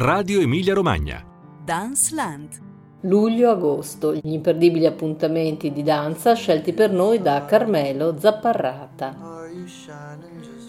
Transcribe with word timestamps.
Radio 0.00 0.40
Emilia 0.40 0.74
Romagna. 0.74 1.24
Dance 1.64 2.14
Land. 2.14 2.50
Luglio-agosto, 3.00 4.14
gli 4.14 4.32
imperdibili 4.32 4.86
appuntamenti 4.86 5.72
di 5.72 5.82
danza 5.82 6.34
scelti 6.34 6.72
per 6.72 6.92
noi 6.92 7.20
da 7.20 7.44
Carmelo 7.44 8.16
Zapparrata. 8.16 9.16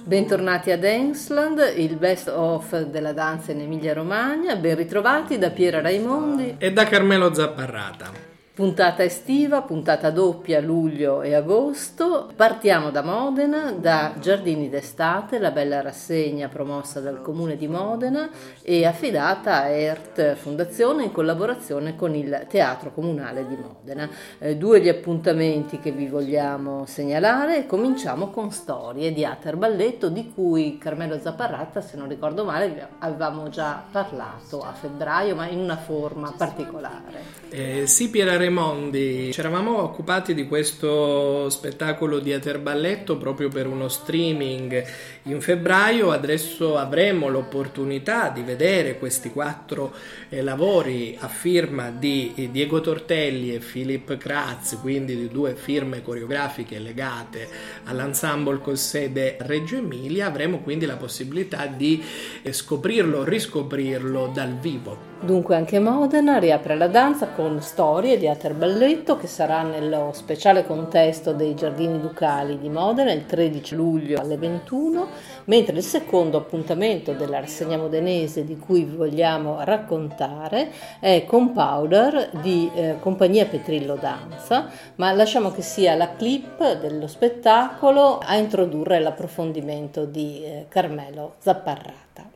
Bentornati 0.03 0.71
a 0.71 0.79
Danceland, 0.79 1.73
il 1.77 1.95
best 1.97 2.27
of 2.27 2.85
della 2.85 3.13
danza 3.13 3.51
in 3.51 3.61
Emilia 3.61 3.93
Romagna. 3.93 4.55
Ben 4.55 4.75
ritrovati 4.75 5.37
da 5.37 5.51
Piera 5.51 5.79
Raimondi 5.79 6.55
e 6.57 6.73
da 6.73 6.85
Carmelo 6.85 7.31
Zapparrata. 7.31 8.28
Puntata 8.59 9.05
estiva, 9.05 9.61
puntata 9.61 10.09
doppia 10.09 10.59
luglio 10.59 11.21
e 11.21 11.33
agosto. 11.33 12.29
Partiamo 12.35 12.91
da 12.91 13.01
Modena, 13.01 13.71
da 13.71 14.15
Giardini 14.19 14.67
d'estate, 14.67 15.39
la 15.39 15.51
bella 15.51 15.79
rassegna 15.79 16.49
promossa 16.49 16.99
dal 16.99 17.21
Comune 17.21 17.55
di 17.55 17.69
Modena 17.69 18.29
e 18.61 18.85
affidata 18.85 19.61
a 19.61 19.67
ERT 19.69 20.35
Fondazione 20.35 21.05
in 21.05 21.13
collaborazione 21.13 21.95
con 21.95 22.13
il 22.15 22.47
Teatro 22.49 22.91
Comunale 22.91 23.47
di 23.47 23.55
Modena. 23.55 24.09
Eh, 24.39 24.57
due 24.57 24.81
gli 24.81 24.89
appuntamenti 24.89 25.79
che 25.79 25.91
vi 25.91 26.07
vogliamo 26.07 26.85
segnalare. 26.85 27.65
Cominciamo 27.65 28.27
con 28.27 28.51
Storie 28.51 29.13
di 29.13 29.23
Ater 29.23 29.55
Balletto 29.55 30.09
di 30.09 30.33
cui 30.33 30.77
Carmelo 30.77 31.17
Zapparratta, 31.17 31.79
se 31.79 31.95
non 31.95 32.09
ricordo 32.09 32.43
male, 32.43 32.89
avevamo 32.99 33.47
già 33.47 33.81
parlato 33.89 34.59
a 34.59 34.73
febbraio, 34.73 35.33
ma 35.33 35.47
in 35.47 35.59
una 35.59 35.77
forma 35.77 36.33
particolare. 36.35 37.37
Eh, 37.51 37.87
sì, 37.87 38.09
Piera 38.09 38.35
Raimondi, 38.49 39.31
ci 39.31 39.39
eravamo 39.41 39.83
occupati 39.83 40.33
di 40.33 40.47
questo 40.47 41.51
spettacolo 41.51 42.17
di 42.17 42.33
Aterballetto 42.33 43.15
proprio 43.15 43.47
per 43.47 43.67
uno 43.67 43.87
streaming 43.89 44.83
in 45.23 45.39
febbraio, 45.39 46.09
adesso 46.09 46.75
avremo 46.75 47.27
l'opportunità 47.27 48.29
di 48.29 48.41
vedere 48.41 48.97
questi 48.97 49.29
quattro 49.29 49.93
eh, 50.29 50.41
lavori 50.41 51.15
a 51.19 51.27
firma 51.27 51.91
di 51.91 52.33
eh, 52.35 52.49
Diego 52.49 52.81
Tortelli 52.81 53.53
e 53.53 53.59
Philip 53.59 54.17
Kratz, 54.17 54.79
quindi 54.81 55.15
di 55.15 55.27
due 55.27 55.53
firme 55.53 56.01
coreografiche 56.01 56.79
legate 56.79 57.47
all'ensemble 57.83 58.57
con 58.57 58.77
sede 58.77 59.37
Reggio 59.41 59.77
Emilia, 59.77 60.25
avremo 60.25 60.61
quindi 60.61 60.87
la 60.87 60.97
possibilità 60.97 61.67
di 61.67 62.03
eh, 62.41 62.51
scoprirlo, 62.51 63.23
riscoprirlo 63.23 64.31
dal 64.33 64.57
vivo. 64.57 65.08
Dunque 65.21 65.57
anche 65.57 65.79
Modena 65.79 66.37
riapre 66.37 66.77
la 66.77 66.87
danza 66.87 67.27
con 67.27 67.61
Storie 67.61 68.17
di 68.17 68.29
Ater 68.29 68.53
Balletto 68.53 69.17
che 69.17 69.27
sarà 69.27 69.63
nello 69.63 70.11
speciale 70.13 70.65
contesto 70.65 71.33
dei 71.33 71.55
Giardini 71.55 71.99
Ducali 71.99 72.57
di 72.57 72.69
Modena 72.69 73.11
il 73.11 73.25
13 73.25 73.75
luglio 73.75 74.21
alle 74.21 74.37
21, 74.37 75.07
mentre 75.45 75.75
il 75.75 75.83
secondo 75.83 76.37
appuntamento 76.37 77.11
della 77.11 77.41
rassegna 77.41 77.75
modenese 77.75 78.45
di 78.45 78.57
cui 78.57 78.85
vi 78.85 78.95
vogliamo 78.95 79.57
raccontare 79.65 80.71
è 81.01 81.25
Compowder 81.25 82.29
di 82.41 82.71
eh, 82.73 82.95
Compagnia 83.01 83.45
Petrillo 83.45 83.95
Danza, 83.95 84.69
ma 84.95 85.11
lasciamo 85.11 85.51
che 85.51 85.61
sia 85.61 85.95
la 85.95 86.15
clip 86.15 86.79
dello 86.79 87.07
spettacolo 87.07 88.19
a 88.19 88.37
introdurre 88.37 89.01
l'approfondimento 89.01 90.05
di 90.05 90.45
eh, 90.45 90.65
Carmelo 90.69 91.35
Zapparrata. 91.39 92.28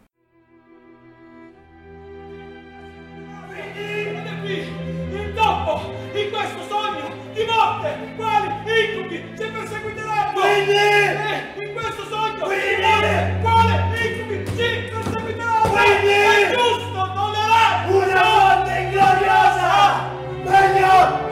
In 6.23 6.29
questo 6.31 6.63
sogno 6.69 7.11
di 7.33 7.43
morte, 7.43 7.97
quali 8.15 8.47
incubi 8.47 9.33
ci 9.37 9.45
perseguiteranno? 9.45 10.39
Quindi, 10.39 10.71
eh, 10.71 11.65
in 11.65 11.73
questo 11.73 12.05
sogno 12.05 12.45
Quindi, 12.45 12.75
di 12.75 12.81
morte, 12.81 13.37
quali 13.41 13.73
incubi 14.07 14.45
ci 14.55 14.89
perseguiteranno? 14.89 15.69
Quindi, 15.69 16.11
è 16.13 16.55
giusto 16.55 17.11
tollerare 17.13 17.89
una 17.89 18.23
morte 18.23 18.79
ingloriosa! 18.79 20.11
Meglio 20.45 21.22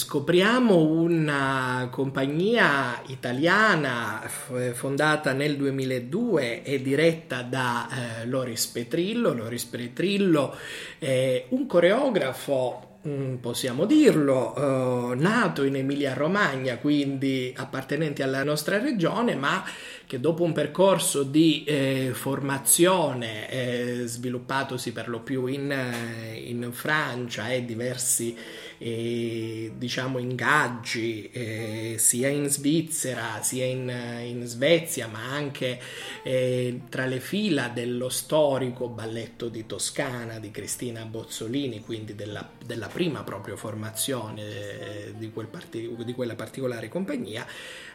Scopriamo 0.00 0.76
una 0.76 1.88
compagnia 1.90 3.02
italiana 3.08 4.26
fondata 4.72 5.34
nel 5.34 5.58
2002 5.58 6.62
e 6.62 6.80
diretta 6.80 7.42
da 7.42 8.22
eh, 8.22 8.26
Loris 8.26 8.66
Petrillo. 8.68 9.34
Loris 9.34 9.64
Petrillo 9.66 10.56
è 10.98 11.44
un 11.50 11.66
coreografo 11.66 13.00
mm, 13.06 13.34
possiamo 13.36 13.84
dirlo, 13.84 15.12
eh, 15.12 15.14
nato 15.16 15.64
in 15.64 15.76
Emilia 15.76 16.14
Romagna, 16.14 16.78
quindi 16.78 17.52
appartenenti 17.54 18.22
alla 18.22 18.42
nostra 18.42 18.78
regione, 18.78 19.34
ma 19.34 19.62
che 20.06 20.18
dopo 20.18 20.44
un 20.44 20.52
percorso 20.52 21.24
di 21.24 21.62
eh, 21.64 22.10
formazione 22.14 23.50
eh, 23.50 24.02
sviluppatosi 24.06 24.92
per 24.92 25.10
lo 25.10 25.20
più 25.20 25.44
in, 25.44 25.70
eh, 25.70 26.36
in 26.36 26.70
Francia 26.72 27.50
e 27.50 27.66
diversi 27.66 28.34
eh, 28.82 29.72
diciamo 29.76 30.16
ingaggi 30.16 31.30
eh, 31.30 31.96
sia 31.98 32.28
in 32.28 32.48
Svizzera 32.48 33.42
sia 33.42 33.66
in, 33.66 33.92
in 34.24 34.46
Svezia 34.46 35.06
ma 35.06 35.30
anche 35.30 35.78
eh, 36.22 36.80
tra 36.88 37.04
le 37.04 37.20
fila 37.20 37.68
dello 37.68 38.08
storico 38.08 38.88
balletto 38.88 39.48
di 39.50 39.66
Toscana 39.66 40.38
di 40.38 40.50
Cristina 40.50 41.04
Bozzolini 41.04 41.80
quindi 41.80 42.14
della, 42.14 42.48
della 42.64 42.88
prima 42.88 43.22
proprio 43.22 43.56
formazione 43.56 44.42
eh, 44.42 45.14
di, 45.14 45.30
quel 45.30 45.48
parti- 45.48 45.94
di 46.02 46.14
quella 46.14 46.34
particolare 46.34 46.88
compagnia 46.88 47.46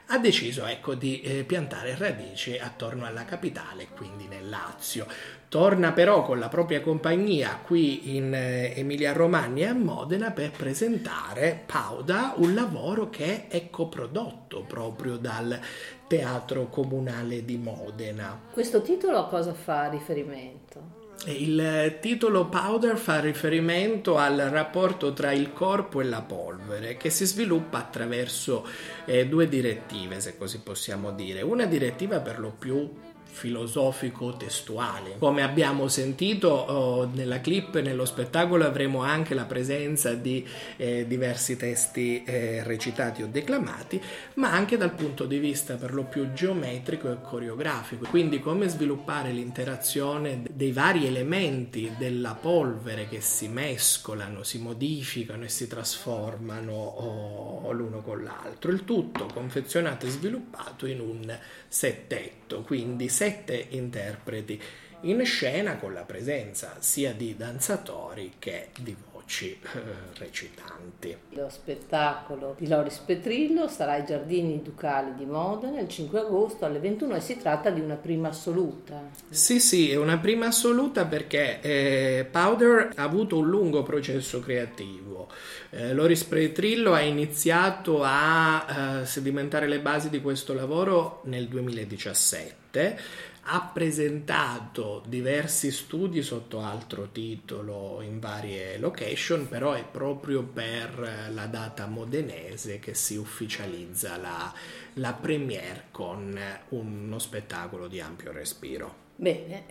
ha 0.08 0.18
deciso 0.20 0.66
ecco, 0.66 0.94
di 0.94 1.22
eh, 1.22 1.44
piantare 1.44 1.96
radici 1.98 2.58
attorno 2.58 3.06
alla 3.06 3.26
capitale, 3.26 3.88
quindi 3.96 4.28
nel 4.28 4.48
Lazio. 4.48 5.08
Torna 5.50 5.94
però 5.94 6.24
con 6.24 6.38
la 6.38 6.50
propria 6.50 6.82
compagnia 6.82 7.60
qui 7.64 8.16
in 8.16 8.34
eh, 8.34 8.74
Emilia 8.76 9.14
Romagna 9.14 9.68
e 9.68 9.70
a 9.70 9.74
Modena 9.74 10.32
per 10.32 10.52
presentare 10.52 11.64
Pauda, 11.66 12.34
un 12.38 12.54
lavoro 12.54 13.10
che 13.10 13.48
è 13.48 13.70
coprodotto 13.70 14.64
proprio 14.68 15.18
dal 15.18 15.60
Teatro 16.08 16.68
Comunale 16.68 17.46
di 17.46 17.58
Modena. 17.58 18.40
Questo 18.52 18.82
titolo 18.82 19.18
a 19.18 19.28
cosa 19.28 19.54
fa 19.54 19.90
riferimento? 19.90 21.04
Il 21.26 21.98
titolo 22.02 22.46
Powder 22.48 22.98
fa 22.98 23.20
riferimento 23.20 24.18
al 24.18 24.38
rapporto 24.38 25.14
tra 25.14 25.32
il 25.32 25.54
corpo 25.54 26.02
e 26.02 26.04
la 26.04 26.22
polvere 26.22 26.98
che 26.98 27.10
si 27.10 27.26
sviluppa 27.26 27.80
attraverso 27.80 28.68
eh, 29.06 29.28
due 29.28 29.48
direttive, 29.48 30.20
se 30.20 30.38
così 30.38 30.60
possiamo 30.60 31.12
dire. 31.12 31.42
Una 31.42 31.66
direttiva 31.66 32.20
per 32.20 32.40
lo 32.40 32.52
più 32.52 32.92
filosofico-testuale. 33.36 35.18
Come 35.20 35.44
abbiamo 35.44 35.88
sentito 35.88 36.50
oh, 36.50 37.10
nella 37.14 37.42
clip, 37.42 37.80
nello 37.80 38.06
spettacolo 38.06 38.66
avremo 38.66 39.02
anche 39.02 39.34
la 39.34 39.44
presenza 39.44 40.14
di 40.14 40.48
eh, 40.78 41.06
diversi 41.08 41.58
testi 41.58 42.24
eh, 42.24 42.64
recitati 42.64 43.22
o 43.24 43.28
declamati, 43.28 44.02
ma 44.36 44.52
anche 44.52 44.78
dal 44.78 44.94
punto 44.94 45.26
di 45.26 45.38
vista 45.38 45.76
per 45.76 45.94
lo 45.94 46.04
più 46.04 46.32
geometrico 46.34 47.12
e 47.12 47.18
coreografico. 47.22 48.08
Quindi 48.10 48.40
come 48.40 48.68
sviluppare 48.70 49.32
l'interazione 49.32 50.44
dei 50.50 50.72
vari 50.72 51.06
elementi 51.06 51.94
della 51.98 52.38
polvere 52.40 53.08
che 53.08 53.22
si 53.22 53.48
mescolano, 53.48 54.44
si 54.44 54.60
modificano 54.60 55.44
e 55.44 55.50
si 55.50 55.68
trasformano 55.68 56.72
oh, 56.74 57.72
l'uno 57.72 58.02
con 58.02 58.24
l'altro. 58.24 58.72
Il 58.72 58.86
tutto 58.86 59.28
confezionato 59.34 60.06
e 60.06 60.10
sviluppato 60.10 60.86
in 60.86 61.02
un 61.02 61.38
settetto, 61.68 62.62
quindi 62.62 63.10
sette 63.16 63.68
interpreti 63.70 64.62
in 65.04 65.24
scena 65.24 65.78
con 65.78 65.94
la 65.94 66.02
presenza 66.02 66.76
sia 66.80 67.14
di 67.14 67.38
danzatori 67.38 68.34
che 68.40 68.72
di 68.78 68.94
voci 69.26 69.52
eh, 69.52 69.80
recitanti. 70.18 71.16
Lo 71.30 71.48
spettacolo 71.50 72.56
di 72.58 72.68
Loris 72.68 72.98
Petrillo 72.98 73.70
sarà 73.70 73.94
ai 73.94 74.06
Giardini 74.06 74.62
Ducali 74.62 75.16
di 75.16 75.26
Modena 75.26 75.80
il 75.80 75.88
5 75.88 76.20
agosto 76.20 76.66
alle 76.66 76.80
21 76.80 77.16
e 77.16 77.22
si 77.22 77.38
tratta 77.38 77.70
di 77.70 77.80
una 77.80 77.96
prima 77.96 78.30
assoluta. 78.30 79.10
Sì, 79.30 79.62
sì, 79.62 79.92
è 79.92 79.96
una 79.96 80.18
prima 80.18 80.48
assoluta 80.48 81.06
perché 81.06 81.62
eh, 81.62 82.28
Powder 82.30 82.92
ha 82.96 83.04
avuto 83.04 83.38
un 83.38 83.48
lungo 83.48 83.82
processo 83.84 84.42
creativo. 84.42 85.30
Eh, 85.78 85.94
Loris 85.94 86.24
Petrillo 86.24 86.94
ha 86.94 87.02
iniziato 87.02 88.02
a 88.02 89.02
eh, 89.02 89.06
sedimentare 89.06 89.68
le 89.68 89.82
basi 89.82 90.10
di 90.10 90.22
questo 90.22 90.54
lavoro 90.54 91.20
nel 91.26 91.50
2017 91.50 93.00
ha 93.48 93.72
presentato 93.74 95.04
diversi 95.06 95.72
studi 95.72 96.24
sotto 96.24 96.62
altro 96.62 97.10
titolo 97.12 98.00
in 98.02 98.22
varie 98.22 98.80
location, 98.80 99.50
però 99.50 99.74
è 99.74 99.84
proprio 99.84 100.44
per 100.44 101.30
la 101.32 101.46
data 101.46 101.86
modenese 101.88 102.80
che 102.80 102.94
si 102.94 103.18
ufficializza 103.18 104.16
la, 104.16 104.52
la 104.94 105.14
premiere 105.14 105.88
con 105.92 106.40
uno 106.70 107.20
spettacolo 107.20 107.88
di 107.88 108.00
ampio 108.00 108.32
respiro. 108.32 109.05
Bene, 109.18 109.64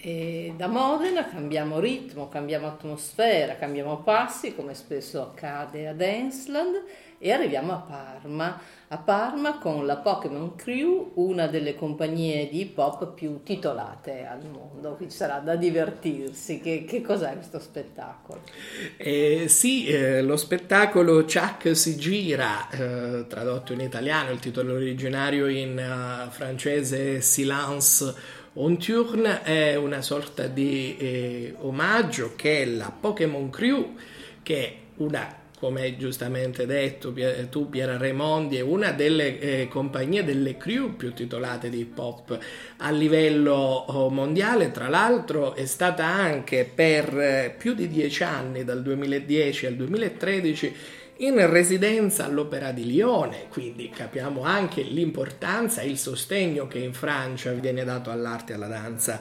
da 0.57 0.69
Modena 0.69 1.29
cambiamo 1.29 1.79
ritmo, 1.79 2.31
cambiamo 2.31 2.67
atmosfera, 2.67 3.57
cambiamo 3.57 3.99
passi, 3.99 4.55
come 4.55 4.73
spesso 4.73 5.21
accade 5.21 5.87
ad 5.87 6.01
Ensland, 6.01 6.83
e 7.19 7.31
arriviamo 7.31 7.73
a 7.73 7.77
Parma. 7.77 8.61
A 8.89 8.97
Parma 8.97 9.59
con 9.59 9.85
la 9.85 9.97
Pokémon 9.97 10.55
Crew, 10.57 11.13
una 11.17 11.47
delle 11.47 11.75
compagnie 11.75 12.49
di 12.49 12.61
hip 12.61 12.79
hop 12.79 13.13
più 13.13 13.43
titolate 13.43 14.25
al 14.25 14.47
mondo. 14.49 14.95
Qui 14.95 15.11
ci 15.11 15.17
sarà 15.17 15.41
da 15.41 15.57
divertirsi. 15.57 16.61
Che, 16.61 16.85
che 16.85 17.03
cos'è 17.03 17.35
questo 17.35 17.59
spettacolo? 17.59 18.41
Eh, 18.97 19.45
sì, 19.49 19.87
eh, 19.87 20.23
lo 20.23 20.37
spettacolo 20.37 21.23
Chuck 21.25 21.77
si 21.77 21.97
gira, 21.97 22.71
eh, 22.71 23.27
tradotto 23.27 23.75
in 23.75 23.81
italiano, 23.81 24.31
il 24.31 24.39
titolo 24.39 24.75
originario 24.75 25.49
in 25.49 25.77
uh, 25.77 26.31
francese 26.31 27.21
Silence 27.21 28.43
un 28.55 28.79
turn 28.79 29.41
è 29.43 29.75
una 29.75 30.01
sorta 30.03 30.47
di 30.47 30.97
eh, 30.97 31.55
omaggio 31.61 32.35
che 32.37 32.65
la 32.65 32.93
Pokémon 32.99 33.51
Crew, 33.51 33.95
che 34.43 34.65
è 34.65 34.75
una 34.97 35.43
come 35.65 35.81
hai 35.81 35.97
giustamente 35.97 36.67
detto 36.67 37.15
tu 37.49 37.71
Piera 37.71 37.97
Raimondi, 37.97 38.57
è 38.59 38.61
una 38.61 38.91
delle 38.91 39.39
eh, 39.39 39.69
compagnie 39.69 40.23
delle 40.23 40.59
crew 40.59 40.95
più 40.95 41.15
titolate 41.15 41.71
di 41.71 41.79
hip 41.79 41.99
hop 41.99 42.39
a 42.79 42.91
livello 42.91 43.55
oh, 43.55 44.11
mondiale, 44.11 44.73
tra 44.73 44.89
l'altro 44.89 45.55
è 45.55 45.65
stata 45.65 46.05
anche 46.05 46.71
per 46.73 47.19
eh, 47.19 47.55
più 47.57 47.73
di 47.73 47.89
dieci 47.89 48.23
anni, 48.25 48.63
dal 48.63 48.83
2010 48.83 49.67
al 49.67 49.75
2013, 49.77 50.77
in 51.19 51.49
residenza 51.49 52.25
all'Opera 52.25 52.73
di 52.73 52.87
Lione, 52.87 53.47
quindi 53.49 53.89
capiamo 53.89 54.43
anche 54.43 54.83
l'importanza 54.83 55.81
e 55.81 55.89
il 55.89 55.99
sostegno 55.99 56.67
che 56.67 56.79
in 56.79 56.93
Francia 56.93 57.53
viene 57.53 57.85
dato 57.85 58.11
all'arte 58.11 58.53
e 58.53 58.57
alla 58.57 58.67
danza 58.67 59.21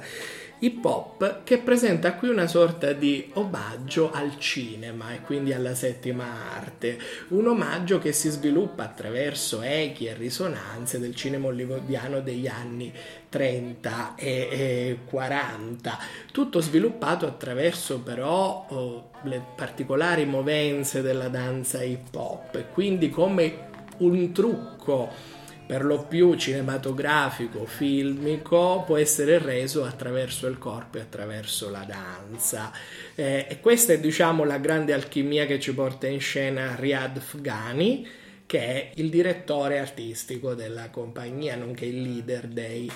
hip 0.64 0.86
hop 0.86 1.44
che 1.44 1.58
presenta 1.58 2.14
qui 2.14 2.30
una 2.30 2.48
sorta 2.48 2.94
di 2.94 3.30
omaggio 3.34 4.12
al 4.12 4.40
cinema 4.40 5.14
e 5.14 5.20
quindi 5.20 5.52
alla 5.52 5.76
settima 5.76 6.26
arte, 6.56 6.98
un 7.30 7.48
omaggio 7.48 8.00
che 8.00 8.14
si 8.14 8.30
sviluppa 8.30 8.84
attraverso 8.84 9.62
echi 9.62 10.06
e 10.06 10.14
risonanze 10.14 11.00
del 11.00 11.16
cinema 11.16 11.48
hollywoodiano 11.48 12.22
degli 12.22 12.48
anni 12.48 12.94
30 13.28 14.16
e, 14.16 14.48
e 14.52 14.98
40, 15.06 15.98
tutto 16.32 16.62
sviluppato 16.62 17.26
attraverso 17.26 18.00
però 18.00 18.66
oh, 18.70 19.10
le 19.24 19.44
particolari 19.56 20.26
movenze 20.26 21.02
della 21.02 21.28
danza 21.28 21.84
hip 21.84 22.16
hop. 22.16 22.72
Quindi 22.72 23.10
come 23.10 23.72
un 23.98 24.32
trucco 24.32 25.42
per 25.74 25.86
lo 25.86 26.04
più 26.04 26.36
cinematografico, 26.36 27.66
filmico, 27.66 28.84
può 28.86 28.96
essere 28.96 29.40
reso 29.40 29.84
attraverso 29.84 30.46
il 30.46 30.60
corpo 30.60 31.00
e 31.00 31.02
attraverso 31.02 31.72
la 31.72 31.84
danza. 31.84 32.72
Eh, 33.16 33.48
e 33.50 33.60
questa 33.60 33.94
è 33.94 34.00
diciamo 34.00 34.44
la 34.44 34.60
grande 34.60 34.94
alchimia 34.94 35.48
che 35.48 35.60
ci 35.60 35.74
porta 35.74 36.06
in 36.06 36.20
scena 36.20 36.76
Riyad 36.76 37.20
Fghani, 37.20 38.08
che 38.46 38.60
è 38.60 38.92
il 38.98 39.10
direttore 39.10 39.80
artistico 39.80 40.54
della 40.54 40.92
compagnia, 40.92 41.56
nonché 41.56 41.86
il 41.86 42.04
leader 42.04 42.46
dei 42.46 42.88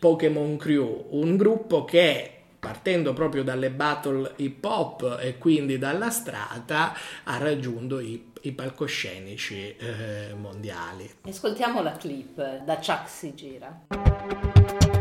Pokémon 0.00 0.56
Crew, 0.56 1.06
un 1.10 1.36
gruppo 1.36 1.84
che 1.84 2.33
partendo 2.64 3.12
proprio 3.12 3.44
dalle 3.44 3.70
battle 3.70 4.32
hip 4.36 4.64
hop 4.64 5.18
e 5.20 5.36
quindi 5.36 5.76
dalla 5.76 6.08
strata 6.08 6.94
ha 7.24 7.36
raggiunto 7.36 8.00
i, 8.00 8.32
i 8.40 8.52
palcoscenici 8.52 9.76
eh, 9.76 10.34
mondiali. 10.34 11.10
Ascoltiamo 11.28 11.82
la 11.82 11.92
clip 11.92 12.64
da 12.64 12.76
Chuck 12.76 13.06
si 13.06 13.34
gira. 13.34 14.93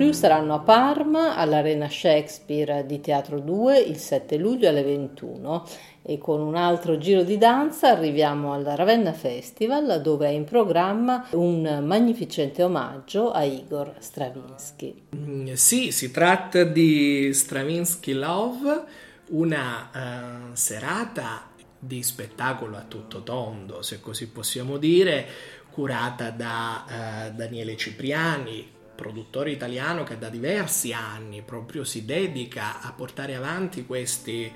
Crew 0.00 0.12
saranno 0.12 0.54
a 0.54 0.60
Parma 0.60 1.36
all'Arena 1.36 1.86
Shakespeare 1.86 2.86
di 2.86 3.02
Teatro 3.02 3.38
2 3.38 3.80
il 3.80 3.98
7 3.98 4.38
luglio 4.38 4.70
alle 4.70 4.82
21 4.82 5.66
e 6.00 6.16
con 6.16 6.40
un 6.40 6.54
altro 6.54 6.96
giro 6.96 7.22
di 7.22 7.36
danza 7.36 7.90
arriviamo 7.90 8.54
al 8.54 8.64
Ravenna 8.64 9.12
Festival 9.12 10.00
dove 10.00 10.28
è 10.28 10.30
in 10.30 10.44
programma 10.44 11.28
un 11.32 11.82
magnificente 11.84 12.62
omaggio 12.62 13.30
a 13.30 13.42
Igor 13.42 13.96
Stravinsky. 13.98 15.02
Mm, 15.14 15.52
sì, 15.52 15.92
si 15.92 16.10
tratta 16.10 16.64
di 16.64 17.34
Stravinsky 17.34 18.14
Love, 18.14 18.84
una 19.32 19.90
uh, 19.92 20.54
serata 20.54 21.50
di 21.78 22.02
spettacolo 22.02 22.78
a 22.78 22.84
tutto 22.88 23.22
tondo, 23.22 23.82
se 23.82 24.00
così 24.00 24.28
possiamo 24.28 24.78
dire, 24.78 25.26
curata 25.70 26.30
da 26.30 26.84
uh, 26.86 27.36
Daniele 27.36 27.76
Cipriani, 27.76 28.78
produttore 29.00 29.50
italiano 29.50 30.04
che 30.04 30.18
da 30.18 30.28
diversi 30.28 30.92
anni 30.92 31.40
proprio 31.40 31.84
si 31.84 32.04
dedica 32.04 32.82
a 32.82 32.92
portare 32.92 33.34
avanti 33.34 33.86
questi 33.86 34.52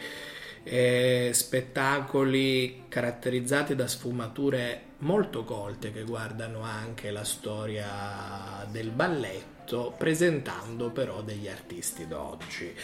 eh, 0.63 1.31
spettacoli 1.33 2.85
caratterizzati 2.89 3.75
da 3.75 3.87
sfumature 3.87 4.93
molto 4.99 5.45
colte 5.45 5.93
che 5.93 6.03
guardano 6.03 6.61
anche 6.61 7.11
la 7.11 7.25
storia 7.25 8.67
del 8.71 8.91
balletto, 8.91 9.95
presentando 9.97 10.91
però 10.91 11.23
degli 11.23 11.49
artisti 11.49 12.07
d'oggi. 12.07 12.75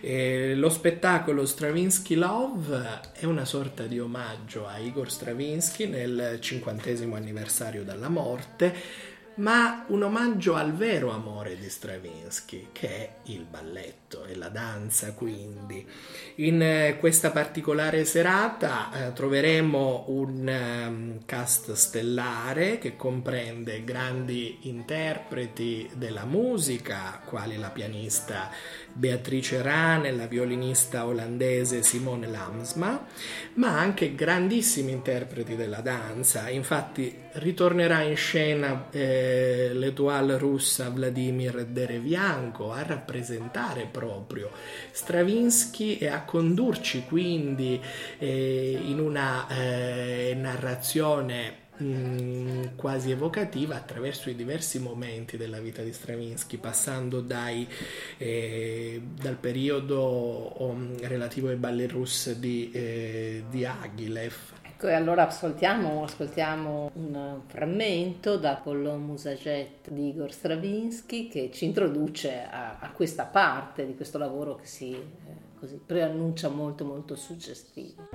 Eh, 0.00 0.54
lo 0.54 0.70
spettacolo 0.70 1.44
Stravinsky 1.44 2.14
Love 2.14 3.00
è 3.12 3.24
una 3.26 3.44
sorta 3.44 3.84
di 3.84 4.00
omaggio 4.00 4.66
a 4.66 4.78
Igor 4.78 5.10
Stravinsky 5.10 5.86
nel 5.88 6.38
cinquantesimo 6.40 7.16
anniversario 7.16 7.84
dalla 7.84 8.08
morte 8.08 9.10
ma 9.36 9.84
un 9.88 10.02
omaggio 10.02 10.54
al 10.54 10.74
vero 10.74 11.10
amore 11.10 11.56
di 11.56 11.68
Stravinsky, 11.68 12.68
che 12.72 12.88
è 12.88 13.12
il 13.24 13.44
balletto 13.48 14.24
e 14.24 14.34
la 14.34 14.48
danza, 14.48 15.12
quindi. 15.14 15.86
In 16.36 16.60
eh, 16.62 16.96
questa 16.98 17.30
particolare 17.30 18.04
serata 18.04 19.08
eh, 19.08 19.12
troveremo 19.12 20.04
un 20.08 20.84
um, 20.86 21.24
cast 21.24 21.72
stellare 21.72 22.78
che 22.78 22.96
comprende 22.96 23.84
grandi 23.84 24.58
interpreti 24.62 25.88
della 25.94 26.24
musica, 26.24 27.20
quali 27.24 27.56
la 27.58 27.70
pianista 27.70 28.50
Beatrice 28.94 29.62
Rane, 29.62 30.12
la 30.12 30.26
violinista 30.26 31.06
olandese 31.06 31.82
Simone 31.82 32.26
Lamsma, 32.26 33.06
ma 33.54 33.78
anche 33.78 34.14
grandissimi 34.14 34.92
interpreti 34.92 35.56
della 35.56 35.80
danza. 35.80 36.48
Infatti 36.48 37.16
ritornerà 37.34 38.02
in 38.02 38.16
scena 38.16 38.88
eh, 38.90 39.70
l'etoile 39.72 40.36
russa 40.36 40.90
Vladimir 40.90 41.64
Derevianko 41.64 42.72
a 42.72 42.82
rappresentare 42.82 43.88
proprio 43.90 44.50
Stravinsky 44.90 45.96
e 45.96 46.08
a 46.08 46.24
condurci 46.24 47.04
quindi 47.06 47.80
eh, 48.18 48.78
in 48.84 48.98
una 48.98 49.46
eh, 49.48 50.36
narrazione 50.36 51.61
Mm, 51.82 52.76
quasi 52.76 53.10
evocativa 53.10 53.76
attraverso 53.76 54.28
i 54.28 54.34
diversi 54.34 54.78
momenti 54.78 55.36
della 55.36 55.58
vita 55.58 55.82
di 55.82 55.92
Stravinsky, 55.92 56.58
passando 56.58 57.20
dai, 57.22 57.66
eh, 58.18 59.00
dal 59.20 59.36
periodo 59.36 60.52
um, 60.62 60.94
relativo 61.00 61.48
ai 61.48 61.56
balli 61.56 61.86
russi 61.86 62.38
di, 62.38 62.70
eh, 62.72 63.44
di 63.48 63.64
Agilev 63.64 64.34
Ecco, 64.82 64.90
e 64.90 64.94
allora 64.94 65.28
ascoltiamo, 65.28 66.02
ascoltiamo 66.02 66.90
un 66.94 67.42
frammento 67.46 68.36
da 68.36 68.50
Apollon 68.54 69.00
Musaget 69.00 69.88
di 69.88 70.08
Igor 70.08 70.32
Stravinsky 70.32 71.28
che 71.28 71.52
ci 71.52 71.66
introduce 71.66 72.42
a, 72.50 72.78
a 72.80 72.90
questa 72.90 73.26
parte 73.26 73.86
di 73.86 73.94
questo 73.94 74.18
lavoro 74.18 74.56
che 74.56 74.66
si 74.66 74.92
eh, 74.92 75.00
così 75.56 75.80
preannuncia 75.86 76.48
molto 76.48 76.84
molto 76.84 77.14
suggestivo. 77.14 78.08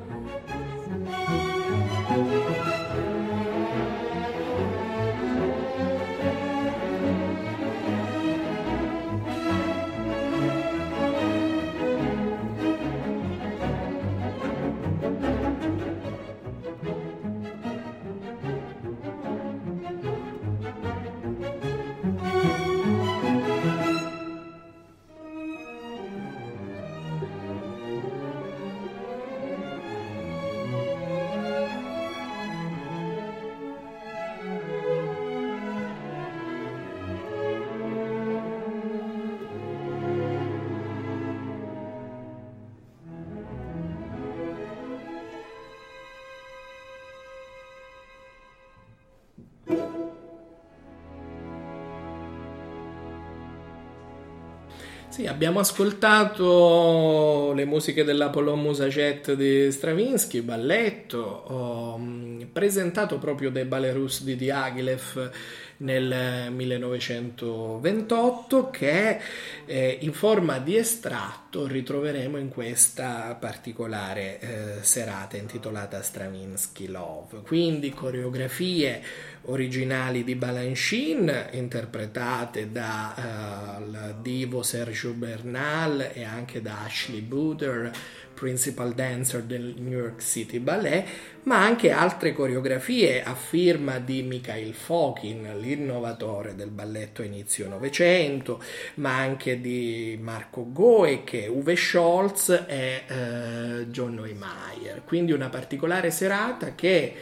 Sì, 55.17 55.25
abbiamo 55.25 55.57
ascoltato 55.57 57.51
le 57.55 57.65
musiche 57.65 58.03
dell'Apollon 58.03 58.61
Musaget 58.61 59.33
di 59.33 59.71
Stravinsky, 59.71 60.41
balletto, 60.41 61.43
um, 61.47 62.47
presentato 62.53 63.17
proprio 63.17 63.49
dai 63.49 63.65
Ballerus 63.65 64.21
di 64.21 64.35
Diaghilev 64.35 65.31
nel 65.77 66.51
1928 66.51 68.69
che 68.69 69.19
eh, 69.65 69.97
in 70.01 70.11
forma 70.13 70.59
di 70.59 70.75
estratto 70.75 71.65
ritroveremo 71.67 72.37
in 72.37 72.49
questa 72.49 73.35
particolare 73.39 74.39
eh, 74.39 74.73
serata 74.81 75.37
intitolata 75.37 76.01
Stravinsky 76.01 76.87
Love. 76.87 77.43
Quindi 77.45 77.91
coreografie 77.91 79.01
originali 79.47 80.23
di 80.23 80.35
Balanchine 80.35 81.49
interpretate 81.51 82.71
dal 82.71 84.15
uh, 84.17 84.21
divo 84.21 84.61
Sergio 84.61 85.11
Bernal 85.11 86.11
e 86.13 86.23
anche 86.23 86.61
da 86.61 86.83
Ashley 86.83 87.21
Buder 87.21 87.91
principal 88.37 88.93
dancer 88.93 89.41
del 89.41 89.73
New 89.79 89.97
York 89.97 90.21
City 90.21 90.59
Ballet, 90.59 91.05
ma 91.43 91.63
anche 91.63 91.89
altre 91.89 92.33
coreografie 92.33 93.23
a 93.23 93.33
firma 93.33 93.97
di 93.97 94.21
Mikhail 94.21 94.75
Fokin, 94.75 95.59
l'innovatore 95.59 96.53
del 96.53 96.69
balletto 96.69 97.23
inizio 97.23 97.67
Novecento, 97.67 98.61
ma 98.95 99.17
anche 99.17 99.59
di 99.59 100.19
Marco 100.21 100.71
Goek, 100.71 101.47
Uwe 101.49 101.75
Scholz 101.75 102.65
e 102.67 103.03
eh, 103.07 103.87
John 103.87 104.13
Neumeier. 104.13 105.01
Quindi 105.03 105.31
una 105.31 105.49
particolare 105.49 106.11
serata 106.11 106.75
che 106.75 107.15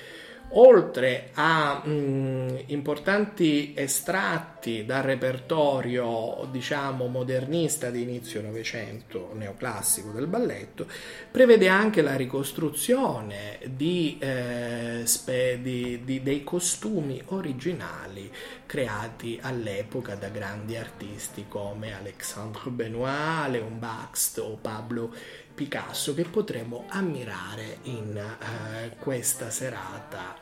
oltre 0.50 1.30
a 1.34 1.82
mh, 1.84 1.92
mm, 1.92 2.58
importanti 2.68 3.74
estratti 3.75 4.86
dal 4.86 5.04
repertorio, 5.04 6.48
diciamo, 6.52 7.08
modernista 7.08 7.90
di 7.90 8.02
inizio 8.02 8.42
Novecento, 8.42 9.32
neoclassico 9.34 10.12
del 10.12 10.28
balletto, 10.28 10.88
prevede 11.30 11.68
anche 11.68 12.02
la 12.02 12.16
ricostruzione 12.16 13.60
di, 13.66 14.18
eh, 14.20 15.02
spe, 15.04 15.60
di, 15.62 16.02
di, 16.04 16.22
dei 16.24 16.44
costumi 16.44 17.22
originali 17.28 18.32
creati 18.66 19.40
all'epoca 19.42 20.16
da 20.16 20.30
grandi 20.30 20.75
artisti 20.75 21.46
come 21.48 21.94
Alexandre 21.94 22.70
Benoit, 22.70 23.50
Leon 23.50 23.78
Baxt 23.80 24.40
o 24.40 24.58
Pablo 24.60 25.14
Picasso 25.56 26.14
che 26.14 26.26
potremo 26.26 26.84
ammirare 26.90 27.78
in 27.84 28.18
eh, 28.18 28.98
questa 28.98 29.50
serata 29.50 30.36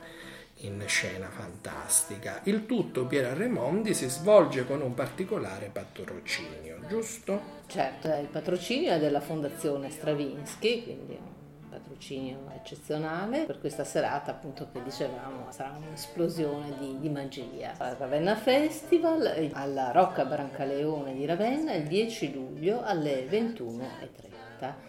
in 0.62 0.84
scena 0.88 1.30
fantastica. 1.30 2.42
Il 2.46 2.66
tutto, 2.66 3.06
Piera 3.06 3.36
Remondi, 3.36 3.94
si 3.94 4.10
svolge 4.10 4.66
con 4.66 4.82
un 4.82 4.96
particolare 4.96 5.70
patrocinio, 5.72 6.80
giusto? 6.88 7.62
Certo, 7.68 8.08
il 8.08 8.26
patrocinio 8.26 8.92
è 8.92 9.00
della 9.00 9.20
Fondazione 9.20 9.92
Stravinsky, 9.92 10.82
quindi 10.82 11.12
un 11.14 11.70
patrocinio 11.70 12.50
eccezionale 12.56 13.46
per 13.46 13.60
questa 13.60 13.84
serata 13.84 14.32
appunto 14.32 14.68
che 14.72 14.82
dicevamo 14.82 15.52
sarà 15.52 15.78
un'esplosione 15.78 16.76
di, 16.80 17.00
di 17.00 17.10
magia. 17.10 17.76
Al 17.78 17.98
Ravenna 17.98 18.36
Festival 18.36 19.52
alla 19.54 19.92
Rocca 19.92 20.26
Brancaleone 20.26 21.14
di 21.14 21.26
Ravenna 21.26 21.76
il 21.76 21.86
10 21.86 22.34
luglio 22.34 22.82
alle 22.82 23.28
21.30 23.28 24.43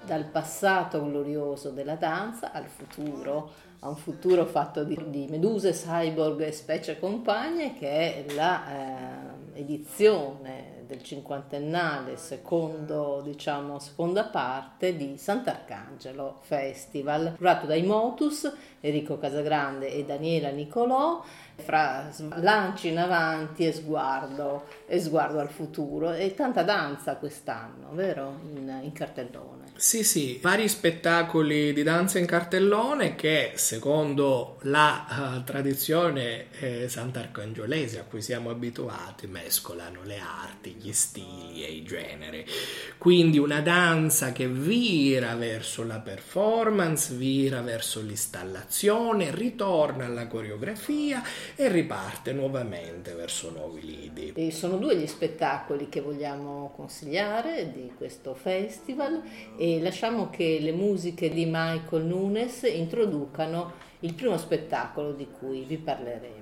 dal 0.05 0.25
passato 0.25 1.05
glorioso 1.05 1.71
della 1.71 1.97
danza 1.97 2.53
al 2.53 2.67
futuro, 2.67 3.51
a 3.81 3.89
un 3.89 3.97
futuro 3.97 4.45
fatto 4.47 4.85
di, 4.85 4.99
di 5.09 5.27
meduse, 5.29 5.73
cyborg 5.73 6.41
e 6.41 6.53
specie 6.53 6.99
compagne 6.99 7.75
che 7.75 8.27
è 8.27 8.33
la 8.35 8.67
eh, 9.55 9.61
edizione 9.61 10.75
del 10.87 11.03
cinquantennale, 11.03 12.17
secondo, 12.17 13.21
diciamo, 13.25 13.79
seconda 13.79 14.25
parte 14.25 14.97
di 14.97 15.17
Sant'Arcangelo 15.17 16.39
Festival, 16.43 17.35
curato 17.37 17.67
dai 17.67 17.83
Motus, 17.83 18.51
Enrico 18.81 19.19
Casagrande 19.19 19.91
e 19.93 20.05
Daniela 20.05 20.51
Nicolò, 20.51 21.23
fra 21.57 22.11
lanci 22.37 22.89
in 22.89 22.99
avanti 22.99 23.67
e 23.67 23.73
sguardo, 23.73 24.67
e 24.87 25.01
sguardo 25.01 25.39
al 25.39 25.51
futuro. 25.51 26.13
E 26.13 26.35
tanta 26.35 26.63
danza 26.63 27.17
quest'anno, 27.17 27.91
vero? 27.93 28.41
In, 28.55 28.81
in 28.83 28.93
cartellone. 28.93 29.63
Sì, 29.77 30.05
sì, 30.05 30.39
vari 30.41 30.69
spettacoli 30.69 31.73
di 31.73 31.83
danza 31.83 32.21
in 32.21 32.27
cartellone 32.27 33.17
che 33.17 33.53
secondo 33.57 34.59
la 34.63 35.35
uh, 35.37 35.43
tradizione 35.43 36.47
eh, 36.61 36.89
sant'arcangiolese 36.89 37.99
a 37.99 38.05
cui 38.05 38.23
siamo 38.23 38.51
abituati 38.51 39.27
mescolano 39.27 40.05
le 40.05 40.21
arti, 40.21 40.77
gli 40.79 40.93
stili 40.93 41.65
e 41.65 41.73
i 41.73 41.83
generi. 41.83 42.47
Quindi 42.99 43.39
una 43.39 43.61
danza 43.61 44.31
che 44.31 44.47
vira 44.47 45.35
verso 45.35 45.85
la 45.85 45.99
performance, 45.99 47.13
vira 47.13 47.61
verso 47.61 48.01
l'installazione, 48.01 49.35
ritorna 49.35 50.05
alla 50.05 50.29
coreografia 50.29 51.21
e 51.57 51.69
riparte 51.69 52.33
nuovamente 52.33 53.15
verso 53.15 53.51
nuovi 53.51 53.85
lidi. 53.85 54.33
E 54.35 54.51
sono 54.51 54.77
due 54.77 54.97
gli 54.97 55.07
spettacoli 55.07 55.89
che 55.89 56.01
vogliamo 56.01 56.73
consigliare 56.75 57.73
di 57.73 57.93
questo 57.97 58.35
festival 58.35 59.23
e 59.57 59.81
lasciamo 59.81 60.31
che 60.31 60.59
le 60.61 60.73
musiche 60.73 61.31
di 61.31 61.45
Michael 61.47 62.05
Nunes 62.05 62.63
introducano 62.63 63.73
il 64.01 64.15
primo 64.15 64.37
spettacolo 64.37 65.13
di 65.13 65.27
cui 65.39 65.65
vi 65.65 65.79
parleremo. 65.79 66.35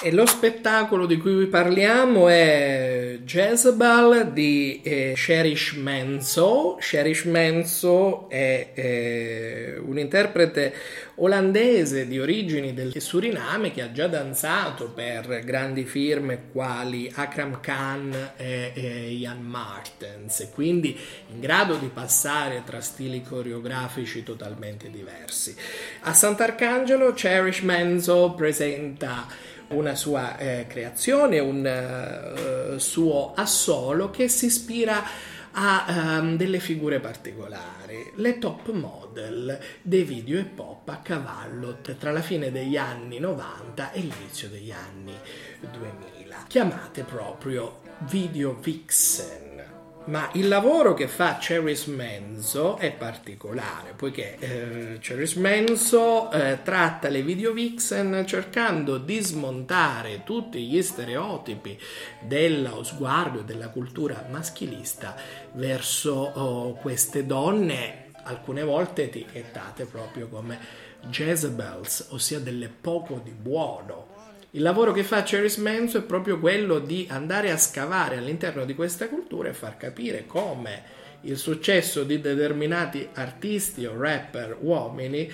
E 0.00 0.12
lo 0.12 0.26
spettacolo 0.26 1.06
di 1.06 1.16
cui 1.16 1.34
vi 1.34 1.46
parliamo 1.46 2.28
è 2.28 3.18
Jezebel 3.24 4.30
di 4.32 4.80
eh, 4.84 5.14
Cherish 5.16 5.72
Menso. 5.72 6.76
Cherish 6.78 7.24
Menso 7.24 8.28
è 8.28 8.70
eh, 8.74 9.74
un 9.84 9.98
interprete 9.98 10.72
olandese 11.16 12.06
di 12.06 12.20
origini 12.20 12.74
del 12.74 13.00
Suriname 13.00 13.72
che 13.72 13.82
ha 13.82 13.90
già 13.90 14.06
danzato 14.06 14.88
per 14.88 15.42
grandi 15.44 15.84
firme 15.84 16.44
quali 16.52 17.10
Akram 17.12 17.58
Khan 17.60 18.34
e, 18.36 19.10
Ian 19.18 19.42
Martens 19.42 20.38
e 20.38 20.50
quindi 20.50 20.96
in 21.32 21.40
grado 21.40 21.74
di 21.74 21.90
passare 21.92 22.62
tra 22.64 22.80
stili 22.80 23.20
coreografici 23.24 24.22
totalmente 24.22 24.92
diversi. 24.92 25.56
A 26.02 26.12
Sant'Arcangelo 26.12 27.12
Cherish 27.14 27.62
Menso 27.62 28.32
presenta 28.36 29.26
una 29.68 29.94
sua 29.94 30.36
eh, 30.38 30.66
creazione, 30.68 31.38
un 31.38 32.74
uh, 32.74 32.78
suo 32.78 33.32
assolo 33.34 34.10
che 34.10 34.28
si 34.28 34.46
ispira 34.46 35.02
a 35.52 36.18
um, 36.20 36.36
delle 36.36 36.60
figure 36.60 37.00
particolari, 37.00 38.12
le 38.16 38.38
top 38.38 38.70
model 38.70 39.58
dei 39.82 40.04
video 40.04 40.38
hip 40.38 40.58
hop 40.58 40.88
a 40.88 40.98
cavallo 40.98 41.78
tra 41.98 42.12
la 42.12 42.22
fine 42.22 42.52
degli 42.52 42.76
anni 42.76 43.18
90 43.18 43.92
e 43.92 44.00
l'inizio 44.00 44.48
degli 44.48 44.70
anni 44.70 45.14
2000, 45.60 46.44
chiamate 46.46 47.02
proprio 47.02 47.80
video 48.06 48.54
vixen 48.54 49.67
ma 50.08 50.30
il 50.32 50.48
lavoro 50.48 50.94
che 50.94 51.06
fa 51.06 51.36
Cheris 51.36 51.84
Menzo 51.86 52.78
è 52.78 52.92
particolare, 52.92 53.92
poiché 53.94 54.36
eh, 54.38 54.98
Cheris 55.00 55.34
Menzo 55.34 56.30
eh, 56.30 56.60
tratta 56.62 57.08
le 57.08 57.22
video 57.22 57.52
vixen 57.52 58.24
cercando 58.26 58.96
di 58.96 59.20
smontare 59.20 60.22
tutti 60.24 60.66
gli 60.66 60.80
stereotipi 60.80 61.78
dello 62.20 62.82
sguardo 62.84 63.40
e 63.40 63.44
della 63.44 63.68
cultura 63.68 64.26
maschilista 64.30 65.14
verso 65.52 66.12
oh, 66.14 66.72
queste 66.74 67.26
donne, 67.26 68.12
alcune 68.22 68.62
volte 68.62 69.04
etichettate 69.04 69.84
proprio 69.84 70.28
come 70.28 70.58
Jezebels, 71.02 72.06
ossia 72.10 72.40
delle 72.40 72.68
poco 72.68 73.20
di 73.22 73.30
buono 73.30 74.17
il 74.52 74.62
lavoro 74.62 74.92
che 74.92 75.02
fa 75.02 75.22
Cheris 75.22 75.56
Menzo 75.56 75.98
è 75.98 76.02
proprio 76.02 76.38
quello 76.38 76.78
di 76.78 77.06
andare 77.10 77.50
a 77.50 77.58
scavare 77.58 78.16
all'interno 78.16 78.64
di 78.64 78.74
questa 78.74 79.08
cultura 79.08 79.50
e 79.50 79.54
far 79.54 79.76
capire 79.76 80.26
come 80.26 80.96
il 81.22 81.36
successo 81.36 82.04
di 82.04 82.20
determinati 82.20 83.08
artisti 83.14 83.84
o 83.84 83.98
rapper 83.98 84.56
uomini 84.60 85.30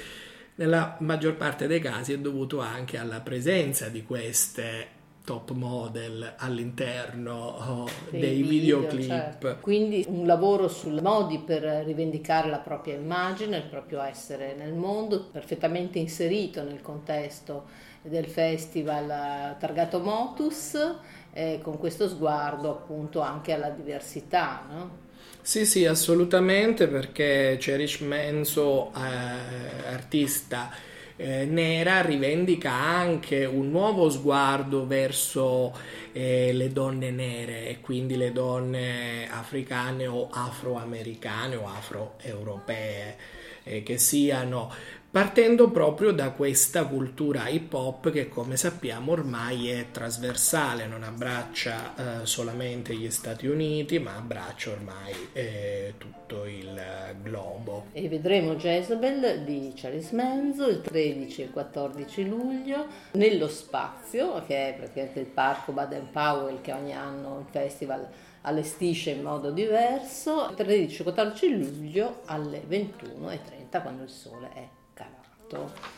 nella 0.57 0.97
maggior 1.01 1.35
parte 1.35 1.67
dei 1.67 1.81
casi 1.81 2.13
è 2.13 2.19
dovuto 2.19 2.61
anche 2.61 2.97
alla 2.97 3.21
presenza 3.21 3.89
di 3.89 4.03
queste 4.03 5.03
top 5.25 5.53
model 5.53 6.35
all'interno 6.37 7.35
oh, 7.35 7.89
dei, 8.11 8.21
dei 8.21 8.43
videoclip. 8.43 9.01
Video, 9.01 9.17
certo. 9.17 9.57
Quindi 9.61 10.05
un 10.09 10.27
lavoro 10.27 10.69
sui 10.69 11.01
modi 11.01 11.39
per 11.39 11.63
rivendicare 11.63 12.51
la 12.51 12.59
propria 12.59 12.95
immagine, 12.95 13.57
il 13.57 13.65
proprio 13.65 14.03
essere 14.03 14.55
nel 14.55 14.75
mondo, 14.75 15.25
perfettamente 15.25 15.99
inserito 15.99 16.63
nel 16.63 16.83
contesto 16.83 17.65
del 18.03 18.27
festival 18.27 19.57
Targato 19.59 19.99
Motus 19.99 20.77
eh, 21.33 21.59
con 21.63 21.79
questo 21.79 22.07
sguardo 22.07 22.71
appunto 22.71 23.21
anche 23.21 23.53
alla 23.53 23.71
diversità. 23.71 24.67
No? 24.69 25.03
Sì, 25.41 25.65
sì, 25.65 25.87
assolutamente 25.87 26.87
perché 26.87 27.57
Cherish 27.59 28.01
Menso, 28.01 28.93
eh, 28.95 29.89
artista 29.91 30.71
eh, 31.17 31.45
nera, 31.45 32.01
rivendica 32.01 32.73
anche 32.73 33.45
un 33.45 33.71
nuovo 33.71 34.11
sguardo 34.11 34.87
verso 34.87 35.73
eh, 36.13 36.53
le 36.53 36.73
donne 36.73 37.11
nere 37.11 37.69
e 37.69 37.81
quindi 37.81 38.17
le 38.17 38.33
donne 38.33 39.29
africane 39.31 40.07
o 40.07 40.29
afroamericane 40.31 41.57
o 41.57 41.67
afroeuropee 41.69 43.17
eh, 43.63 43.83
che 43.83 43.99
siano 43.99 44.73
partendo 45.15 45.71
proprio 45.71 46.11
da 46.11 46.33
questa 46.33 46.87
cultura 46.87 47.47
hip 47.47 47.73
hop 47.73 48.11
che 48.11 48.29
come 48.29 48.57
sappiamo 48.57 49.13
ormai 49.13 49.69
è 49.69 49.93
trasversale, 49.93 50.89
non 50.89 51.05
abbraccia 51.05 52.23
eh, 52.23 52.27
solamente 52.27 52.97
gli 52.97 53.09
Stati 53.13 53.47
Uniti 53.47 54.01
ma 54.01 54.17
abbraccia 54.17 54.73
ormai 54.73 55.15
eh, 55.33 55.95
tutto 55.99 56.47
il 56.47 56.83
globo. 57.23 57.85
E 57.93 58.09
vedremo 58.09 58.57
Jezebel 58.57 59.45
di 59.45 59.73
Charles 59.77 60.11
Menzo 60.11 60.67
il 60.67 60.81
13 60.81 61.43
e 61.43 61.45
il 61.45 61.51
14 61.53 62.29
luglio 62.29 62.87
nello 63.13 63.47
spazio 63.47 64.43
che 64.45 64.71
è 64.71 64.75
praticamente 64.75 65.21
il 65.21 65.27
parco 65.27 65.71
Baden 65.71 66.11
Powell 66.11 66.61
che 66.61 66.73
ogni 66.73 66.93
anno 66.93 67.39
il 67.39 67.47
festival 67.53 68.05
allestisce 68.41 69.11
in 69.11 69.23
modo 69.23 69.53
diverso, 69.53 70.49
il 70.49 70.57
13 70.57 71.01
e 71.01 71.05
14 71.05 71.57
luglio 71.57 72.23
alle 72.25 72.65
21.30 72.69 73.81
quando 73.81 74.03
il 74.03 74.11
sole 74.11 74.51
è 74.53 74.74
calato. 75.55 75.93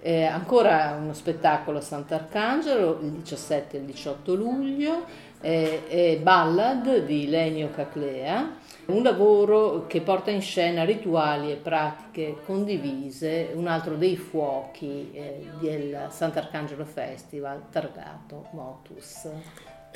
Eh, 0.00 0.24
ancora 0.24 0.96
uno 1.00 1.12
spettacolo 1.14 1.78
a 1.78 1.80
Sant'Arcangelo 1.80 3.00
il 3.02 3.10
17 3.10 3.76
e 3.76 3.80
il 3.80 3.86
18 3.86 4.34
luglio, 4.34 5.04
eh, 5.40 5.86
è 5.88 6.18
Ballad 6.18 7.04
di 7.04 7.28
Lenio 7.28 7.70
Caclea, 7.70 8.56
un 8.86 9.02
lavoro 9.02 9.86
che 9.88 10.00
porta 10.02 10.30
in 10.30 10.42
scena 10.42 10.84
rituali 10.84 11.50
e 11.50 11.56
pratiche 11.56 12.36
condivise, 12.44 13.50
un 13.54 13.66
altro 13.66 13.96
dei 13.96 14.16
fuochi 14.16 15.10
eh, 15.12 15.44
del 15.60 16.06
Sant'Arcangelo 16.10 16.84
Festival 16.84 17.62
targato 17.70 18.46
Motus. 18.52 19.28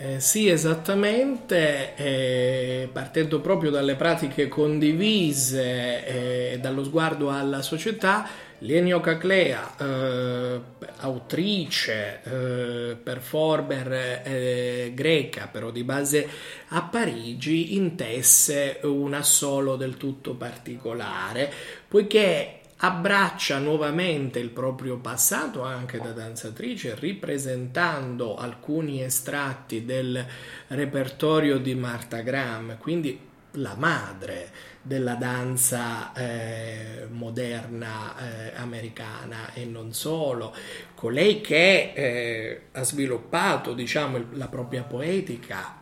Eh, 0.02 0.18
sì, 0.18 0.48
esattamente, 0.48 1.94
eh, 1.94 2.88
partendo 2.90 3.40
proprio 3.40 3.70
dalle 3.70 3.96
pratiche 3.96 4.48
condivise 4.48 6.06
e 6.06 6.52
eh, 6.54 6.58
dallo 6.58 6.82
sguardo 6.84 7.30
alla 7.30 7.60
società, 7.60 8.26
Lenio 8.62 9.00
Caclea, 9.00 9.76
eh, 9.78 10.60
autrice, 10.98 12.20
eh, 12.22 12.96
performer 13.02 14.22
eh, 14.22 14.92
greca, 14.94 15.48
però 15.50 15.70
di 15.70 15.82
base 15.82 16.28
a 16.68 16.82
Parigi, 16.82 17.76
intesse 17.76 18.80
un 18.82 19.14
assolo 19.14 19.76
del 19.76 19.96
tutto 19.96 20.34
particolare, 20.34 21.50
poiché 21.88 22.60
abbraccia 22.82 23.58
nuovamente 23.58 24.38
il 24.38 24.50
proprio 24.50 24.98
passato 24.98 25.62
anche 25.62 25.98
da 25.98 26.10
danzatrice, 26.10 26.94
ripresentando 26.98 28.36
alcuni 28.36 29.02
estratti 29.02 29.86
del 29.86 30.22
repertorio 30.68 31.56
di 31.56 31.74
Martha 31.74 32.20
Graham, 32.20 32.76
quindi 32.78 33.28
la 33.52 33.74
madre 33.76 34.50
della 34.82 35.14
danza 35.14 36.12
eh, 36.14 37.06
moderna 37.10 38.14
eh, 38.16 38.56
americana 38.56 39.52
e 39.52 39.64
non 39.64 39.92
solo, 39.92 40.54
colei 40.94 41.40
che 41.40 41.92
eh, 41.94 42.62
ha 42.72 42.82
sviluppato 42.82 43.74
diciamo, 43.74 44.24
la 44.32 44.48
propria 44.48 44.82
poetica 44.82 45.79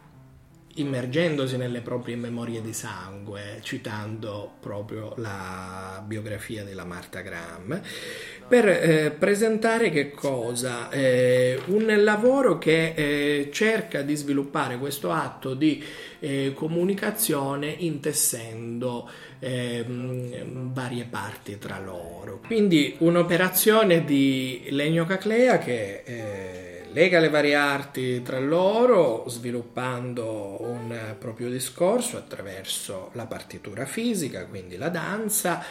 immergendosi 0.80 1.56
nelle 1.56 1.80
proprie 1.80 2.16
memorie 2.16 2.60
di 2.60 2.72
sangue, 2.72 3.58
citando 3.62 4.52
proprio 4.60 5.14
la 5.16 6.02
biografia 6.06 6.64
della 6.64 6.84
Marta 6.84 7.20
Graham, 7.20 7.80
per 8.48 8.68
eh, 8.68 9.10
presentare 9.10 9.90
che 9.90 10.10
cosa? 10.10 10.90
Eh, 10.90 11.60
un 11.66 11.92
lavoro 12.02 12.58
che 12.58 12.94
eh, 12.94 13.48
cerca 13.52 14.02
di 14.02 14.14
sviluppare 14.14 14.78
questo 14.78 15.12
atto 15.12 15.54
di 15.54 15.84
eh, 16.20 16.52
comunicazione 16.54 17.68
intessendo 17.78 19.08
ehm, 19.38 20.72
varie 20.72 21.04
parti 21.04 21.58
tra 21.58 21.78
loro. 21.78 22.40
Quindi 22.46 22.96
un'operazione 22.98 24.04
di 24.04 24.66
Legno 24.70 25.04
Caclea 25.04 25.58
che 25.58 26.02
eh, 26.04 26.67
lega 26.92 27.20
le 27.20 27.28
varie 27.28 27.54
arti 27.54 28.22
tra 28.22 28.38
loro 28.38 29.24
sviluppando 29.28 30.56
un 30.60 31.16
proprio 31.18 31.50
discorso 31.50 32.16
attraverso 32.16 33.10
la 33.12 33.26
partitura 33.26 33.84
fisica, 33.84 34.46
quindi 34.46 34.76
la 34.76 34.88
danza, 34.88 35.64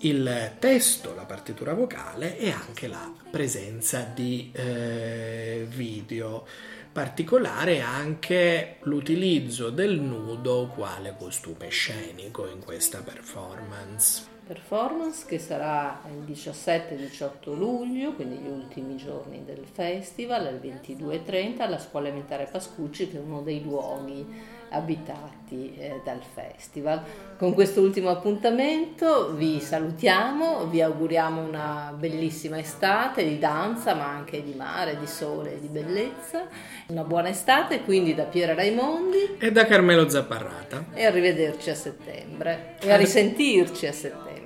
il 0.00 0.52
testo, 0.58 1.14
la 1.14 1.24
partitura 1.24 1.74
vocale 1.74 2.38
e 2.38 2.50
anche 2.50 2.86
la 2.86 3.12
presenza 3.30 4.10
di 4.14 4.50
eh, 4.52 5.66
video. 5.68 6.46
Particolare 6.92 7.80
anche 7.80 8.76
l'utilizzo 8.82 9.70
del 9.70 10.00
nudo 10.00 10.72
quale 10.74 11.14
costume 11.18 11.68
scenico 11.68 12.48
in 12.48 12.60
questa 12.64 13.02
performance 13.02 14.36
performance 14.48 15.26
che 15.26 15.38
sarà 15.38 16.00
il 16.10 16.32
17-18 16.32 17.54
luglio, 17.54 18.14
quindi 18.14 18.36
gli 18.36 18.48
ultimi 18.48 18.96
giorni 18.96 19.44
del 19.44 19.64
festival, 19.70 20.46
al 20.46 20.60
22.30 20.62 21.60
alla 21.60 21.78
Scuola 21.78 22.06
Elementare 22.06 22.48
Pascucci, 22.50 23.10
che 23.10 23.18
è 23.18 23.20
uno 23.20 23.42
dei 23.42 23.62
luoghi 23.62 24.56
abitati 24.70 25.74
eh, 25.76 26.00
dal 26.02 26.20
festival. 26.22 27.02
Con 27.36 27.52
questo 27.54 27.80
ultimo 27.80 28.08
appuntamento 28.08 29.32
vi 29.34 29.60
salutiamo, 29.60 30.66
vi 30.66 30.80
auguriamo 30.80 31.42
una 31.42 31.94
bellissima 31.96 32.58
estate 32.58 33.24
di 33.24 33.38
danza, 33.38 33.94
ma 33.94 34.08
anche 34.08 34.42
di 34.42 34.54
mare, 34.54 34.98
di 34.98 35.06
sole 35.06 35.60
di 35.60 35.68
bellezza. 35.68 36.46
Una 36.88 37.04
buona 37.04 37.28
estate 37.28 37.82
quindi 37.82 38.14
da 38.14 38.24
Piera 38.24 38.54
Raimondi 38.54 39.36
e 39.38 39.52
da 39.52 39.66
Carmelo 39.66 40.08
Zapparrata. 40.08 40.86
E 40.94 41.04
arrivederci 41.04 41.70
a 41.70 41.74
settembre 41.74 42.76
e 42.80 42.90
a 42.90 42.96
risentirci 42.96 43.86
a 43.86 43.92
settembre. 43.92 44.37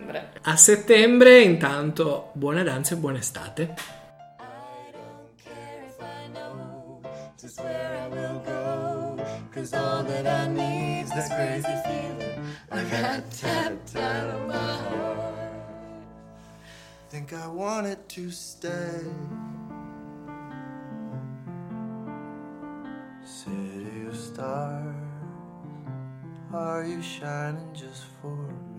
A 0.44 0.56
settembre, 0.56 1.40
intanto, 1.40 2.30
buona 2.34 2.64
danza 2.64 2.94
e 2.94 2.96
buona 2.96 3.18
estate. 3.18 3.74
Think 17.08 17.34
I 17.34 17.46
wanted 17.46 18.08
to 18.08 18.30
stay 18.30 19.04
City 23.22 24.06
of 24.08 24.16
stars 24.16 24.96
Are 26.52 26.84
you 26.84 27.00
shining 27.00 27.72
just 27.74 28.04
for 28.20 28.34
me? 28.36 28.71